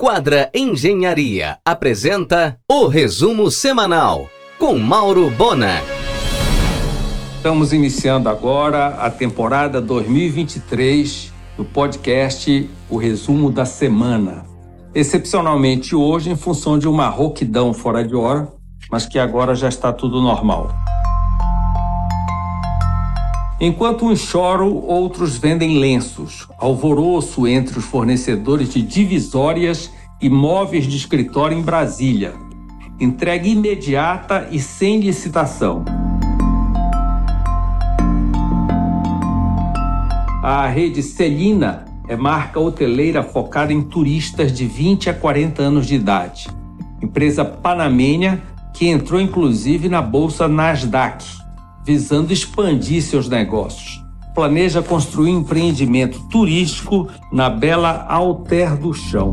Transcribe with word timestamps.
Quadra 0.00 0.48
Engenharia 0.54 1.58
apresenta 1.64 2.56
o 2.70 2.86
resumo 2.86 3.50
semanal 3.50 4.30
com 4.56 4.78
Mauro 4.78 5.28
Bona. 5.28 5.82
Estamos 7.36 7.72
iniciando 7.72 8.28
agora 8.28 8.90
a 8.90 9.10
temporada 9.10 9.80
2023 9.80 11.32
do 11.56 11.64
podcast 11.64 12.70
O 12.88 12.96
Resumo 12.96 13.50
da 13.50 13.64
Semana. 13.64 14.44
Excepcionalmente 14.94 15.96
hoje, 15.96 16.30
em 16.30 16.36
função 16.36 16.78
de 16.78 16.86
uma 16.86 17.08
rouquidão 17.08 17.74
fora 17.74 18.06
de 18.06 18.14
hora, 18.14 18.46
mas 18.92 19.04
que 19.04 19.18
agora 19.18 19.52
já 19.56 19.68
está 19.68 19.92
tudo 19.92 20.22
normal. 20.22 20.72
Enquanto 23.60 24.06
uns 24.06 24.20
choram, 24.20 24.72
outros 24.72 25.36
vendem 25.36 25.78
lenços. 25.78 26.46
Alvoroço 26.58 27.44
entre 27.44 27.80
os 27.80 27.84
fornecedores 27.84 28.72
de 28.72 28.80
divisórias 28.80 29.92
e 30.20 30.30
móveis 30.30 30.86
de 30.86 30.96
escritório 30.96 31.58
em 31.58 31.62
Brasília. 31.62 32.34
Entrega 33.00 33.48
imediata 33.48 34.48
e 34.52 34.60
sem 34.60 35.00
licitação. 35.00 35.84
A 40.40 40.68
rede 40.68 41.02
Celina 41.02 41.84
é 42.06 42.16
marca 42.16 42.60
hoteleira 42.60 43.24
focada 43.24 43.72
em 43.72 43.82
turistas 43.82 44.52
de 44.52 44.66
20 44.66 45.10
a 45.10 45.14
40 45.14 45.62
anos 45.62 45.86
de 45.86 45.96
idade. 45.96 46.46
Empresa 47.02 47.44
panamênia 47.44 48.40
que 48.72 48.86
entrou 48.86 49.20
inclusive 49.20 49.88
na 49.88 50.00
bolsa 50.00 50.46
Nasdaq 50.46 51.37
visando 51.88 52.34
expandir 52.34 53.02
seus 53.02 53.30
negócios. 53.30 54.04
Planeja 54.34 54.82
construir 54.82 55.30
um 55.30 55.38
empreendimento 55.40 56.20
turístico 56.28 57.08
na 57.32 57.48
bela 57.48 58.04
Alter 58.06 58.76
do 58.76 58.92
Chão. 58.92 59.32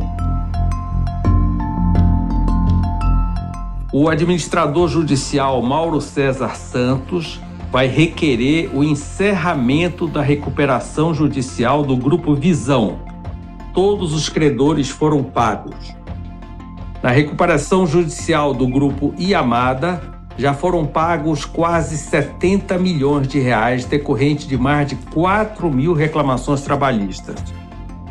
O 3.91 4.07
administrador 4.07 4.87
judicial 4.87 5.61
Mauro 5.61 5.99
César 5.99 6.55
Santos 6.55 7.41
vai 7.73 7.87
requerer 7.87 8.73
o 8.73 8.85
encerramento 8.85 10.07
da 10.07 10.21
recuperação 10.21 11.13
judicial 11.13 11.83
do 11.83 11.97
Grupo 11.97 12.33
Visão. 12.33 12.99
Todos 13.73 14.13
os 14.13 14.29
credores 14.29 14.87
foram 14.87 15.21
pagos. 15.25 15.93
Na 17.03 17.09
recuperação 17.09 17.85
judicial 17.85 18.53
do 18.53 18.65
Grupo 18.65 19.13
Iamada, 19.17 20.14
já 20.37 20.53
foram 20.53 20.85
pagos 20.85 21.45
quase 21.45 21.97
70 21.97 22.77
milhões 22.77 23.27
de 23.27 23.39
reais 23.39 23.85
decorrente 23.85 24.47
de 24.47 24.57
mais 24.57 24.87
de 24.87 24.95
4 24.95 25.71
mil 25.71 25.93
reclamações 25.93 26.61
trabalhistas. 26.61 27.35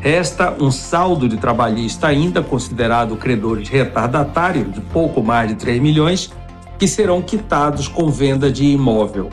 Resta 0.01 0.55
um 0.61 0.71
saldo 0.71 1.29
de 1.29 1.37
trabalhista 1.37 2.09
ainda 2.09 2.43
considerado 2.43 3.17
credores 3.17 3.69
retardatários 3.69 4.73
de 4.73 4.81
pouco 4.81 5.23
mais 5.23 5.49
de 5.49 5.55
3 5.55 5.81
milhões, 5.81 6.33
que 6.79 6.89
serão 6.89 7.23
quitados 7.23 7.89
com 7.89 8.11
venda 8.11 8.51
de 8.51 8.65
imóvel. 8.65 9.31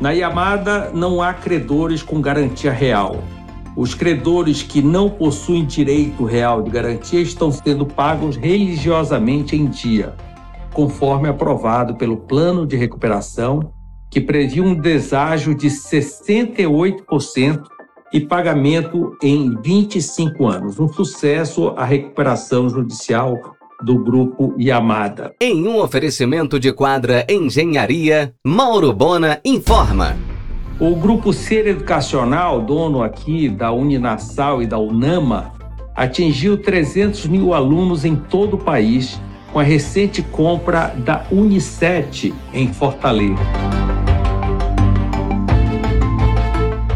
Na 0.00 0.10
Yamada 0.10 0.90
não 0.94 1.22
há 1.22 1.32
credores 1.32 2.02
com 2.02 2.20
garantia 2.20 2.72
real. 2.72 3.22
Os 3.76 3.94
credores 3.94 4.62
que 4.62 4.82
não 4.82 5.08
possuem 5.08 5.64
direito 5.64 6.24
real 6.24 6.62
de 6.62 6.70
garantia 6.70 7.20
estão 7.20 7.52
sendo 7.52 7.86
pagos 7.86 8.36
religiosamente 8.36 9.54
em 9.54 9.66
dia 9.66 10.14
conforme 10.72 11.28
aprovado 11.28 11.96
pelo 11.96 12.16
Plano 12.16 12.66
de 12.66 12.76
Recuperação, 12.76 13.72
que 14.10 14.20
previa 14.20 14.62
um 14.62 14.74
deságio 14.74 15.54
de 15.54 15.68
68% 15.68 17.62
e 18.12 18.20
pagamento 18.20 19.16
em 19.22 19.54
25 19.62 20.46
anos. 20.46 20.80
Um 20.80 20.88
sucesso 20.88 21.68
a 21.76 21.84
recuperação 21.84 22.68
judicial 22.68 23.36
do 23.82 24.02
grupo 24.02 24.54
Yamada. 24.58 25.32
Em 25.40 25.66
um 25.66 25.80
oferecimento 25.80 26.58
de 26.58 26.72
quadra 26.72 27.24
Engenharia, 27.28 28.34
Mauro 28.44 28.92
Bona 28.92 29.40
informa. 29.44 30.16
O 30.78 30.94
grupo 30.96 31.32
Ser 31.32 31.66
Educacional, 31.66 32.60
dono 32.60 33.02
aqui 33.02 33.48
da 33.48 33.70
Uninasal 33.70 34.62
e 34.62 34.66
da 34.66 34.78
Unama, 34.78 35.52
atingiu 35.94 36.56
300 36.56 37.26
mil 37.26 37.54
alunos 37.54 38.04
em 38.04 38.16
todo 38.16 38.54
o 38.54 38.58
país 38.58 39.20
com 39.52 39.58
a 39.58 39.62
recente 39.62 40.22
compra 40.22 40.94
da 40.96 41.24
Unicet 41.30 42.32
em 42.52 42.72
Fortaleza. 42.72 43.40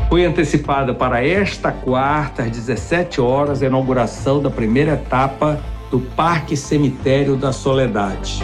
Foi 0.08 0.24
antecipada 0.24 0.94
para 0.94 1.26
esta 1.26 1.72
quarta, 1.72 2.44
às 2.44 2.50
17 2.52 3.20
horas, 3.20 3.62
a 3.62 3.66
inauguração 3.66 4.40
da 4.40 4.48
primeira 4.48 4.92
etapa 4.92 5.60
do 5.90 5.98
Parque 5.98 6.56
Cemitério 6.56 7.36
da 7.36 7.52
Soledade. 7.52 8.40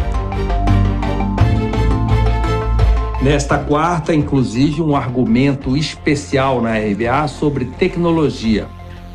Nesta 3.23 3.59
quarta, 3.59 4.15
inclusive, 4.15 4.81
um 4.81 4.97
argumento 4.97 5.77
especial 5.77 6.61
na 6.61 6.77
RBA 6.77 7.29
sobre 7.29 7.67
tecnologia, 7.67 8.67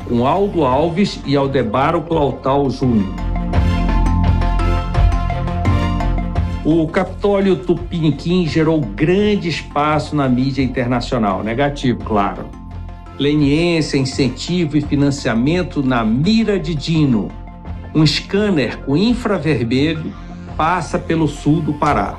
com 0.08 0.26
Aldo 0.26 0.64
Alves 0.64 1.20
e 1.26 1.36
Aldebaro 1.36 2.02
Clautal 2.02 2.70
Júnior. 2.70 3.25
O 6.68 6.88
Capitólio 6.88 7.54
Tupiniquim 7.54 8.44
gerou 8.44 8.80
grande 8.80 9.48
espaço 9.48 10.16
na 10.16 10.28
mídia 10.28 10.64
internacional, 10.64 11.44
negativo, 11.44 12.00
claro. 12.00 12.46
Leniência, 13.16 13.96
incentivo 13.96 14.76
e 14.76 14.80
financiamento 14.80 15.80
na 15.80 16.04
mira 16.04 16.58
de 16.58 16.74
Dino. 16.74 17.30
Um 17.94 18.04
scanner 18.04 18.78
com 18.78 18.96
infravermelho 18.96 20.12
passa 20.56 20.98
pelo 20.98 21.28
sul 21.28 21.60
do 21.60 21.72
Pará. 21.72 22.18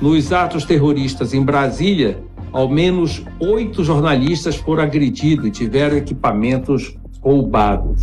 Nos 0.00 0.32
atos 0.32 0.64
terroristas 0.64 1.32
em 1.32 1.44
Brasília, 1.44 2.20
ao 2.52 2.68
menos 2.68 3.24
oito 3.38 3.84
jornalistas 3.84 4.56
foram 4.56 4.82
agredidos 4.82 5.46
e 5.46 5.50
tiveram 5.52 5.96
equipamentos 5.96 6.96
roubados. 7.20 8.02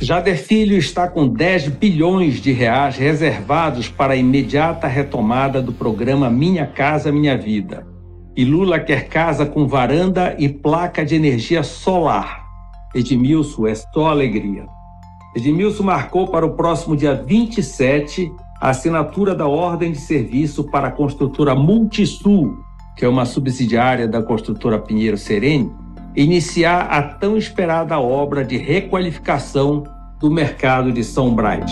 Jader 0.00 0.36
Filho 0.36 0.76
está 0.76 1.08
com 1.08 1.26
10 1.26 1.68
bilhões 1.68 2.34
de 2.34 2.52
reais 2.52 2.96
reservados 2.96 3.88
para 3.88 4.12
a 4.12 4.16
imediata 4.16 4.86
retomada 4.86 5.62
do 5.62 5.72
programa 5.72 6.28
Minha 6.28 6.66
Casa 6.66 7.10
Minha 7.10 7.36
Vida. 7.36 7.86
E 8.36 8.44
Lula 8.44 8.78
quer 8.78 9.08
casa 9.08 9.46
com 9.46 9.66
varanda 9.66 10.36
e 10.38 10.50
placa 10.50 11.02
de 11.02 11.14
energia 11.14 11.62
solar. 11.62 12.44
Edmilson 12.94 13.66
é 13.66 13.74
só 13.74 14.08
alegria. 14.08 14.66
Edmilson 15.34 15.84
marcou 15.84 16.28
para 16.28 16.44
o 16.44 16.54
próximo 16.54 16.94
dia 16.94 17.14
27 17.14 18.30
a 18.60 18.68
assinatura 18.68 19.34
da 19.34 19.46
ordem 19.46 19.92
de 19.92 19.98
serviço 19.98 20.64
para 20.64 20.88
a 20.88 20.92
construtora 20.92 21.54
Multisul, 21.54 22.54
que 22.96 23.04
é 23.06 23.08
uma 23.08 23.24
subsidiária 23.24 24.06
da 24.06 24.22
construtora 24.22 24.78
Pinheiro 24.78 25.16
Serene, 25.16 25.72
iniciar 26.16 26.88
a 26.90 27.02
tão 27.02 27.36
esperada 27.36 28.00
obra 28.00 28.42
de 28.42 28.56
requalificação 28.56 29.84
do 30.18 30.30
mercado 30.30 30.90
de 30.90 31.04
São 31.04 31.34
Brás. 31.34 31.70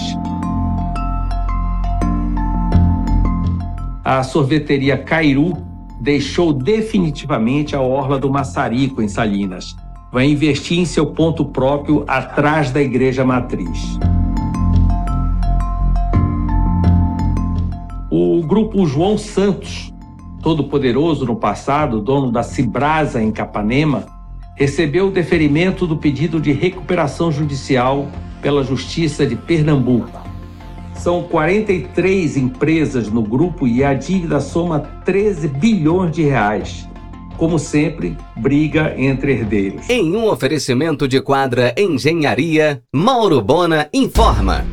A 4.04 4.22
sorveteria 4.22 4.98
Cairu 4.98 5.56
deixou 5.98 6.52
definitivamente 6.52 7.74
a 7.74 7.80
orla 7.80 8.18
do 8.18 8.28
Maçarico, 8.28 9.00
em 9.00 9.08
Salinas. 9.08 9.74
Vai 10.12 10.26
investir 10.26 10.78
em 10.78 10.84
seu 10.84 11.06
ponto 11.06 11.46
próprio 11.46 12.04
atrás 12.06 12.70
da 12.70 12.82
igreja 12.82 13.24
matriz. 13.24 13.98
O 18.10 18.42
grupo 18.46 18.86
João 18.86 19.16
Santos, 19.16 19.92
todo 20.42 20.64
poderoso 20.64 21.24
no 21.24 21.34
passado, 21.34 22.02
dono 22.02 22.30
da 22.30 22.42
Cibrasa 22.42 23.22
em 23.22 23.32
Capanema, 23.32 24.13
recebeu 24.54 25.08
o 25.08 25.10
deferimento 25.10 25.86
do 25.86 25.96
pedido 25.96 26.40
de 26.40 26.52
recuperação 26.52 27.30
judicial 27.30 28.08
pela 28.40 28.62
Justiça 28.62 29.26
de 29.26 29.34
Pernambuco. 29.34 30.22
São 30.94 31.24
43 31.24 32.36
empresas 32.36 33.10
no 33.10 33.22
grupo 33.22 33.66
e 33.66 33.82
a 33.82 33.92
dívida 33.94 34.40
soma 34.40 34.80
13 35.04 35.48
bilhões 35.48 36.12
de 36.12 36.22
reais. 36.22 36.88
Como 37.36 37.58
sempre, 37.58 38.16
briga 38.36 38.94
entre 38.96 39.32
herdeiros. 39.32 39.90
Em 39.90 40.14
um 40.14 40.28
oferecimento 40.28 41.08
de 41.08 41.20
quadra 41.20 41.74
Engenharia, 41.76 42.80
Mauro 42.94 43.40
Bona 43.42 43.88
informa. 43.92 44.64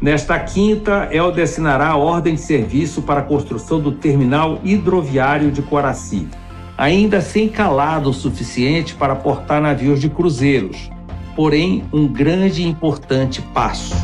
Nesta 0.00 0.38
quinta, 0.38 1.08
Helder 1.10 1.44
assinará 1.44 1.88
a 1.88 1.96
ordem 1.96 2.34
de 2.34 2.40
serviço 2.40 3.02
para 3.02 3.20
a 3.20 3.24
construção 3.24 3.80
do 3.80 3.90
terminal 3.90 4.60
hidroviário 4.62 5.50
de 5.50 5.62
Coraci 5.62 6.28
ainda 6.76 7.20
sem 7.20 7.48
calado 7.48 8.10
o 8.10 8.14
suficiente 8.14 8.94
para 8.94 9.16
portar 9.16 9.60
navios 9.60 10.00
de 10.00 10.08
cruzeiros, 10.08 10.90
porém 11.34 11.84
um 11.92 12.06
grande 12.06 12.62
e 12.62 12.66
importante 12.66 13.40
passo. 13.40 13.94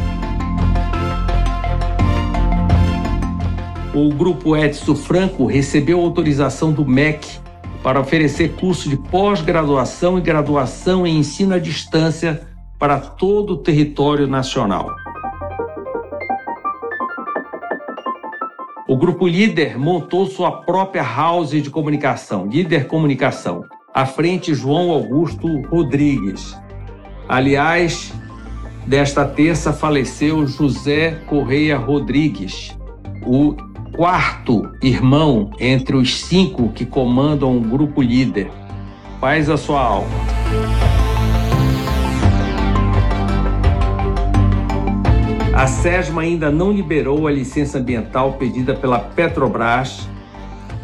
O 3.94 4.08
grupo 4.14 4.56
Edson 4.56 4.94
Franco 4.94 5.44
recebeu 5.44 6.00
autorização 6.00 6.72
do 6.72 6.86
MEC 6.86 7.26
para 7.82 8.00
oferecer 8.00 8.52
cursos 8.52 8.88
de 8.88 8.96
pós-graduação 8.96 10.16
e 10.16 10.22
graduação 10.22 11.06
em 11.06 11.18
ensino 11.18 11.54
à 11.54 11.58
distância 11.58 12.40
para 12.78 12.98
todo 12.98 13.54
o 13.54 13.56
território 13.58 14.26
nacional. 14.26 15.01
O 18.92 18.96
grupo 18.98 19.26
Líder 19.26 19.78
montou 19.78 20.26
sua 20.26 20.52
própria 20.52 21.02
house 21.02 21.52
de 21.52 21.70
comunicação, 21.70 22.46
Líder 22.46 22.86
Comunicação, 22.86 23.64
à 23.94 24.04
frente 24.04 24.54
João 24.54 24.90
Augusto 24.90 25.62
Rodrigues. 25.62 26.54
Aliás, 27.26 28.12
desta 28.86 29.24
terça 29.24 29.72
faleceu 29.72 30.46
José 30.46 31.12
Correia 31.26 31.78
Rodrigues, 31.78 32.76
o 33.24 33.56
quarto 33.96 34.70
irmão 34.82 35.50
entre 35.58 35.96
os 35.96 36.20
cinco 36.20 36.68
que 36.68 36.84
comandam 36.84 37.56
o 37.56 37.62
grupo 37.62 38.02
líder. 38.02 38.50
Faz 39.18 39.48
a 39.48 39.56
sua 39.56 39.80
alma. 39.80 41.01
A 45.54 45.66
SESMA 45.66 46.22
ainda 46.22 46.50
não 46.50 46.72
liberou 46.72 47.26
a 47.26 47.30
licença 47.30 47.78
ambiental 47.78 48.32
pedida 48.32 48.74
pela 48.74 48.98
Petrobras 48.98 50.08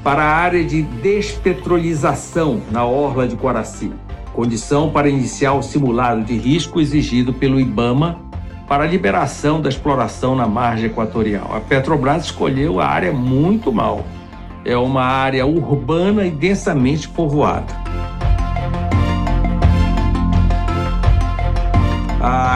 para 0.04 0.22
a 0.22 0.36
área 0.36 0.62
de 0.62 0.82
despetrolização 0.82 2.60
na 2.70 2.84
orla 2.84 3.26
de 3.26 3.34
Coraci, 3.34 3.90
condição 4.34 4.90
para 4.90 5.08
iniciar 5.08 5.54
o 5.54 5.62
simulado 5.62 6.22
de 6.22 6.36
risco 6.36 6.80
exigido 6.80 7.32
pelo 7.32 7.58
IBAMA 7.58 8.20
para 8.68 8.84
a 8.84 8.86
liberação 8.86 9.58
da 9.58 9.70
exploração 9.70 10.36
na 10.36 10.46
margem 10.46 10.90
equatorial. 10.90 11.50
A 11.56 11.60
Petrobras 11.60 12.26
escolheu 12.26 12.78
a 12.78 12.86
área 12.86 13.12
muito 13.12 13.72
mal. 13.72 14.04
É 14.66 14.76
uma 14.76 15.02
área 15.02 15.46
urbana 15.46 16.26
e 16.26 16.30
densamente 16.30 17.08
povoada. 17.08 17.87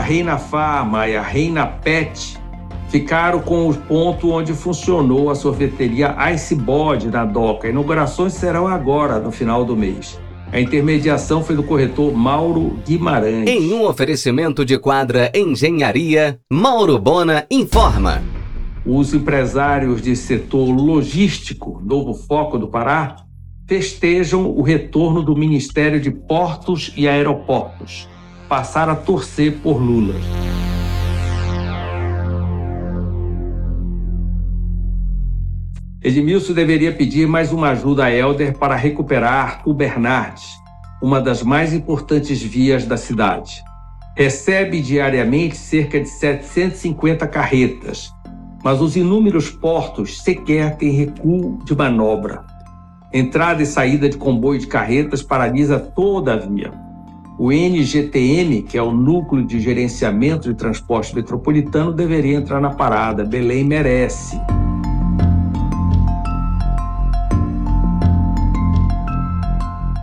Reina 0.02 0.36
Farma 0.36 1.08
e 1.08 1.16
a 1.16 1.22
Reina 1.22 1.64
Pet 1.64 2.36
ficaram 2.88 3.40
com 3.40 3.70
o 3.70 3.74
ponto 3.74 4.30
onde 4.30 4.52
funcionou 4.52 5.30
a 5.30 5.34
sorveteria 5.34 6.14
Icebod 6.34 7.06
na 7.06 7.24
Doca. 7.24 7.68
Inaugurações 7.68 8.34
serão 8.34 8.66
agora, 8.66 9.18
no 9.18 9.30
final 9.30 9.64
do 9.64 9.76
mês. 9.76 10.20
A 10.52 10.60
intermediação 10.60 11.42
foi 11.42 11.56
do 11.56 11.62
corretor 11.62 12.12
Mauro 12.12 12.76
Guimarães. 12.84 13.48
Em 13.48 13.72
um 13.72 13.86
oferecimento 13.86 14.64
de 14.64 14.76
quadra 14.76 15.32
Engenharia, 15.34 16.38
Mauro 16.52 16.98
Bona 16.98 17.46
informa. 17.50 18.22
Os 18.84 19.14
empresários 19.14 20.02
de 20.02 20.14
setor 20.14 20.68
logístico, 20.68 21.80
novo 21.82 22.12
foco 22.12 22.58
do 22.58 22.68
Pará, 22.68 23.16
festejam 23.66 24.50
o 24.50 24.60
retorno 24.60 25.22
do 25.22 25.34
Ministério 25.34 25.98
de 25.98 26.10
Portos 26.10 26.92
e 26.96 27.08
Aeroportos. 27.08 28.06
Passaram 28.52 28.92
a 28.92 28.96
torcer 28.96 29.60
por 29.62 29.80
Lula. 29.80 30.14
Edmilson 36.04 36.52
deveria 36.52 36.92
pedir 36.92 37.26
mais 37.26 37.50
uma 37.50 37.70
ajuda 37.70 38.04
a 38.04 38.12
Helder 38.14 38.58
para 38.58 38.76
recuperar 38.76 39.62
o 39.64 39.72
Bernardes, 39.72 40.50
uma 41.02 41.18
das 41.18 41.42
mais 41.42 41.72
importantes 41.72 42.42
vias 42.42 42.84
da 42.84 42.98
cidade. 42.98 43.64
Recebe 44.14 44.82
diariamente 44.82 45.56
cerca 45.56 45.98
de 45.98 46.10
750 46.10 47.26
carretas, 47.28 48.12
mas 48.62 48.82
os 48.82 48.96
inúmeros 48.96 49.48
portos 49.48 50.22
sequer 50.22 50.76
têm 50.76 50.90
recuo 50.90 51.58
de 51.64 51.74
manobra. 51.74 52.44
Entrada 53.14 53.62
e 53.62 53.66
saída 53.66 54.10
de 54.10 54.18
comboio 54.18 54.60
de 54.60 54.66
carretas 54.66 55.22
paralisa 55.22 55.78
toda 55.78 56.34
a 56.34 56.36
via. 56.36 56.81
O 57.44 57.50
NGTM, 57.50 58.62
que 58.62 58.78
é 58.78 58.82
o 58.82 58.92
Núcleo 58.92 59.44
de 59.44 59.58
Gerenciamento 59.58 60.48
de 60.48 60.54
Transporte 60.54 61.12
Metropolitano, 61.12 61.92
deveria 61.92 62.36
entrar 62.36 62.60
na 62.60 62.70
parada. 62.70 63.24
Belém 63.24 63.64
merece. 63.64 64.40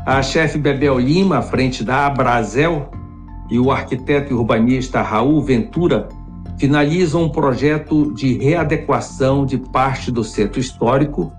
A 0.05 0.21
chefe 0.21 0.57
Bebel 0.57 0.99
Lima, 0.99 1.37
à 1.37 1.41
frente 1.41 1.81
da 1.81 2.07
Abrazel, 2.07 2.91
e 3.49 3.57
o 3.57 3.71
arquiteto 3.71 4.33
e 4.33 4.35
urbanista 4.35 5.01
Raul 5.01 5.41
Ventura 5.41 6.09
finalizam 6.57 7.23
um 7.23 7.29
projeto 7.29 8.13
de 8.13 8.33
readequação 8.37 9.45
de 9.45 9.57
parte 9.57 10.11
do 10.11 10.25
centro 10.25 10.59
histórico 10.59 11.31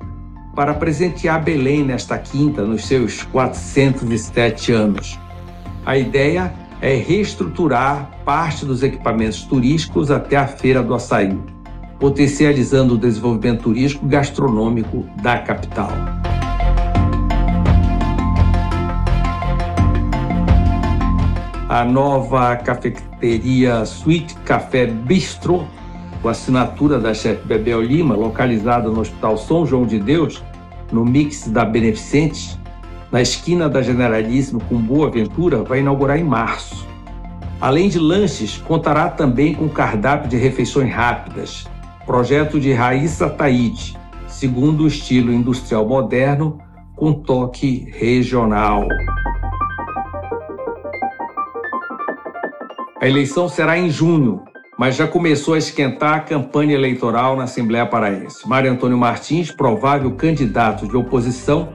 para 0.56 0.72
presentear 0.72 1.44
Belém 1.44 1.84
nesta 1.84 2.16
quinta, 2.16 2.64
nos 2.64 2.86
seus 2.86 3.22
407 3.24 4.72
anos. 4.72 5.18
A 5.84 5.96
ideia 5.96 6.52
é 6.80 6.94
reestruturar 6.94 8.10
parte 8.24 8.64
dos 8.64 8.82
equipamentos 8.82 9.42
turísticos 9.42 10.10
até 10.10 10.36
a 10.36 10.46
Feira 10.46 10.82
do 10.82 10.94
Açaí, 10.94 11.38
potencializando 11.98 12.94
o 12.94 12.98
desenvolvimento 12.98 13.64
turístico 13.64 14.06
gastronômico 14.06 15.06
da 15.22 15.38
capital. 15.38 15.90
a 21.70 21.84
nova 21.84 22.56
cafeteria 22.56 23.84
Suite 23.84 24.34
Café 24.44 24.86
Bistro, 24.86 25.68
com 26.20 26.28
assinatura 26.28 26.98
da 26.98 27.14
chefe 27.14 27.46
Bebel 27.46 27.80
Lima, 27.80 28.16
localizada 28.16 28.90
no 28.90 29.00
Hospital 29.00 29.38
São 29.38 29.64
João 29.64 29.86
de 29.86 30.00
Deus, 30.00 30.42
no 30.90 31.04
mix 31.04 31.46
da 31.46 31.64
Beneficente, 31.64 32.58
na 33.10 33.20
esquina 33.20 33.68
da 33.68 33.82
Generalíssimo 33.82 34.60
com 34.68 34.76
Boa 34.76 35.10
Ventura, 35.10 35.62
vai 35.62 35.80
inaugurar 35.80 36.18
em 36.18 36.24
março. 36.24 36.86
Além 37.60 37.88
de 37.88 37.98
lanches, 37.98 38.56
contará 38.56 39.08
também 39.08 39.54
com 39.54 39.68
cardápio 39.68 40.28
de 40.28 40.36
refeições 40.36 40.92
rápidas, 40.92 41.66
projeto 42.06 42.58
de 42.58 42.72
Raíssa 42.72 43.28
Taide, 43.28 43.98
segundo 44.26 44.84
o 44.84 44.86
estilo 44.86 45.32
industrial 45.32 45.86
moderno, 45.86 46.58
com 46.96 47.12
toque 47.12 47.88
regional. 47.92 48.86
A 53.02 53.08
eleição 53.08 53.48
será 53.48 53.78
em 53.78 53.90
junho, 53.90 54.42
mas 54.78 54.96
já 54.96 55.06
começou 55.06 55.54
a 55.54 55.58
esquentar 55.58 56.14
a 56.14 56.20
campanha 56.20 56.74
eleitoral 56.74 57.36
na 57.36 57.44
Assembleia 57.44 57.84
Paraense. 57.84 58.46
Mário 58.48 58.70
Antônio 58.70 58.96
Martins, 58.96 59.50
provável 59.50 60.14
candidato 60.14 60.86
de 60.86 60.96
oposição, 60.96 61.70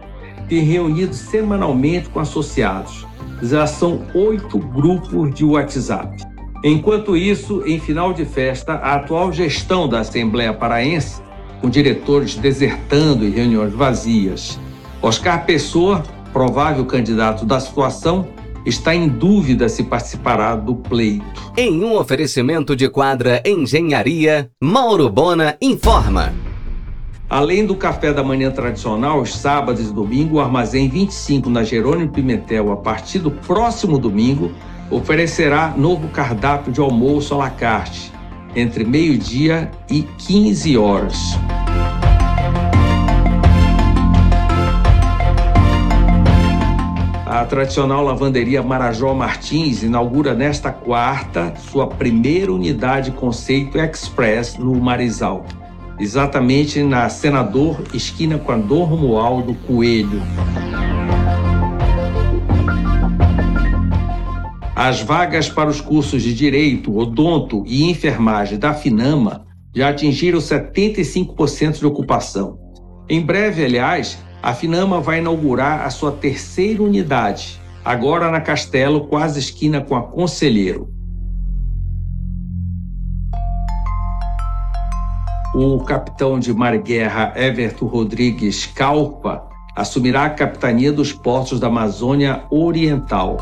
tem 0.48 0.60
reunido 0.62 1.14
semanalmente 1.14 2.10
com 2.10 2.20
associados. 2.20 3.06
Já 3.42 3.68
são 3.68 4.06
oito 4.14 4.58
grupos 4.58 5.34
de 5.34 5.44
WhatsApp. 5.44 6.24
Enquanto 6.64 7.16
isso, 7.16 7.62
em 7.66 7.80
final 7.80 8.14
de 8.14 8.26
festa, 8.26 8.74
a 8.74 8.96
atual 8.96 9.32
gestão 9.32 9.88
da 9.88 10.00
Assembleia 10.00 10.54
Paraense, 10.54 11.22
com 11.62 11.70
diretores 11.70 12.36
desertando 12.36 13.26
e 13.26 13.30
reuniões 13.30 13.74
vazias. 13.74 14.60
Oscar 15.02 15.46
Pessoa, 15.46 16.04
provável 16.34 16.86
candidato 16.86 17.46
da 17.46 17.60
situação, 17.60 18.28
está 18.66 18.96
em 18.96 19.08
dúvida 19.08 19.70
se 19.70 19.84
participará 19.84 20.56
do 20.56 20.76
pleito. 20.76 21.54
Em 21.56 21.84
um 21.84 21.96
oferecimento 21.96 22.76
de 22.76 22.90
quadra 22.90 23.42
Engenharia, 23.46 24.50
Mauro 24.60 25.10
Bona 25.10 25.56
informa. 25.62 26.34
Além 27.30 27.66
do 27.66 27.76
café 27.76 28.14
da 28.14 28.24
manhã 28.24 28.52
tradicional, 28.52 29.20
os 29.20 29.36
sábados 29.36 29.90
e 29.90 29.92
domingo, 29.92 30.36
o 30.36 30.40
Armazém 30.40 30.88
25 30.88 31.50
na 31.50 31.64
Jerônimo 31.64 32.12
Pimentel, 32.12 32.72
a 32.72 32.78
partir 32.78 33.18
do 33.18 33.32
próximo 33.32 33.98
domingo, 33.98 34.52
oferecerá 34.92 35.74
novo 35.76 36.08
cardápio 36.10 36.72
de 36.72 36.80
almoço 36.80 37.34
à 37.34 37.38
la 37.38 37.50
carte, 37.50 38.12
entre 38.56 38.86
meio-dia 38.86 39.72
e 39.90 40.04
15 40.04 40.78
horas. 40.78 41.18
A 47.26 47.44
tradicional 47.46 48.04
lavanderia 48.04 48.62
Marajó 48.62 49.16
Martins 49.16 49.82
inaugura 49.82 50.36
nesta 50.36 50.72
quarta 50.72 51.56
sua 51.58 51.88
primeira 51.88 52.54
unidade 52.54 53.12
conceito 53.12 53.80
express 53.80 54.58
no 54.58 54.76
Marizal, 54.76 55.44
exatamente 56.00 56.84
na 56.84 57.10
Senador, 57.10 57.82
esquina 57.94 58.38
com 58.38 58.52
a 58.52 58.58
Dom 58.58 58.84
Romualdo 58.84 59.54
Coelho. 59.68 60.22
As 64.76 65.02
vagas 65.02 65.50
para 65.50 65.70
os 65.70 65.80
cursos 65.80 66.22
de 66.22 66.34
Direito, 66.34 66.96
Odonto 66.96 67.64
e 67.66 67.90
Enfermagem 67.90 68.60
da 68.60 68.74
Finama 68.74 69.46
já 69.74 69.90
atingiram 69.90 70.40
75% 70.40 71.80
de 71.80 71.86
ocupação. 71.86 72.60
Em 73.10 73.22
breve, 73.22 73.64
aliás, 73.64 74.18
a 74.42 74.54
Finama 74.54 75.02
vai 75.02 75.20
inaugurar 75.20 75.86
a 75.86 75.90
sua 75.90 76.12
terceira 76.12 76.84
unidade, 76.84 77.60
agora 77.84 78.30
na 78.30 78.42
Castelo, 78.42 79.08
quase 79.08 79.40
esquina 79.40 79.82
com 79.82 79.96
a 79.96 80.04
Conselheiro. 80.04 80.95
O 85.58 85.80
capitão 85.80 86.38
de 86.38 86.54
mar 86.54 86.78
guerra 86.80 87.32
Everton 87.34 87.86
Rodrigues 87.86 88.66
Calpa 88.66 89.48
assumirá 89.74 90.26
a 90.26 90.30
capitania 90.30 90.92
dos 90.92 91.14
portos 91.14 91.62
da 91.62 91.68
Amazônia 91.68 92.44
Oriental. 92.50 93.38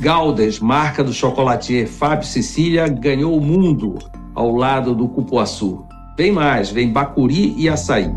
Galdes, 0.00 0.58
marca 0.58 1.04
do 1.04 1.12
chocolatier 1.12 1.86
Fábio 1.86 2.26
Sicília, 2.26 2.88
ganhou 2.88 3.36
o 3.36 3.40
mundo 3.40 4.00
ao 4.34 4.56
lado 4.56 4.92
do 4.92 5.06
cupuaçu. 5.06 5.86
Vem 6.16 6.32
mais, 6.32 6.70
vem 6.70 6.92
bacuri 6.92 7.54
e 7.56 7.68
açaí. 7.68 8.12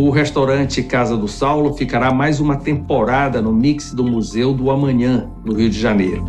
O 0.00 0.10
restaurante 0.10 0.80
Casa 0.84 1.16
do 1.16 1.26
Saulo 1.26 1.74
ficará 1.74 2.14
mais 2.14 2.38
uma 2.38 2.54
temporada 2.54 3.42
no 3.42 3.52
mix 3.52 3.92
do 3.92 4.04
Museu 4.04 4.54
do 4.54 4.70
Amanhã, 4.70 5.28
no 5.44 5.52
Rio 5.52 5.68
de 5.68 5.76
Janeiro. 5.76 6.24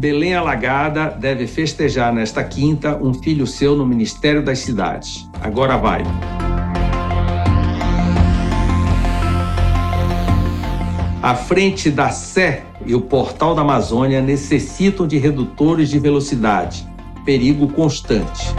Belém 0.00 0.34
Alagada 0.34 1.10
deve 1.10 1.46
festejar 1.46 2.10
nesta 2.10 2.42
quinta 2.42 2.96
um 2.96 3.12
filho 3.12 3.46
seu 3.46 3.76
no 3.76 3.84
Ministério 3.84 4.42
das 4.42 4.60
Cidades. 4.60 5.28
Agora 5.42 5.76
vai. 5.76 6.02
A 11.22 11.34
frente 11.34 11.90
da 11.90 12.08
Sé 12.08 12.64
e 12.86 12.94
o 12.94 13.02
Portal 13.02 13.54
da 13.54 13.60
Amazônia 13.60 14.22
necessitam 14.22 15.06
de 15.06 15.18
redutores 15.18 15.90
de 15.90 15.98
velocidade. 15.98 16.87
Perigo 17.28 17.68
constante. 17.68 18.54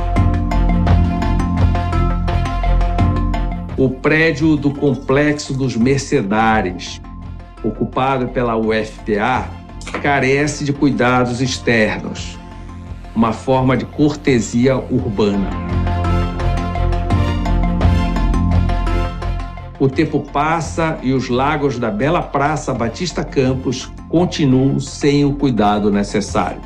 O 3.76 3.90
prédio 3.90 4.56
do 4.56 4.72
Complexo 4.72 5.56
dos 5.56 5.76
Mercedários, 5.76 7.02
ocupado 7.64 8.28
pela 8.28 8.56
UFPA, 8.56 9.50
carece 10.04 10.64
de 10.64 10.72
cuidados 10.72 11.42
externos, 11.42 12.38
uma 13.16 13.34
forma 13.34 13.76
de 13.76 13.86
cortesia 13.86 14.78
urbana. 14.78 15.50
O 19.80 19.90
tempo 19.90 20.20
passa 20.32 21.00
e 21.02 21.12
os 21.12 21.28
lagos 21.28 21.80
da 21.80 21.90
bela 21.90 22.22
Praça 22.22 22.72
Batista 22.72 23.24
Campos 23.24 23.92
continuam 24.10 24.80
sem 24.80 25.26
o 25.26 25.34
cuidado 25.34 25.90
necessário. 25.90 26.62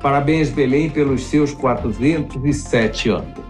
Parabéns, 0.00 0.50
Belém, 0.50 0.88
pelos 0.88 1.24
seus 1.24 1.52
407 1.52 3.08
anos. 3.10 3.46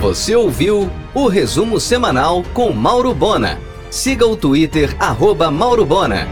Você 0.00 0.34
ouviu 0.36 0.88
o 1.14 1.26
resumo 1.26 1.80
semanal 1.80 2.44
com 2.54 2.72
Mauro 2.72 3.12
Bona. 3.12 3.58
Siga 3.90 4.26
o 4.26 4.36
Twitter, 4.36 4.94
arroba 5.00 5.50
Mauro 5.50 5.84
Bona. 5.84 6.28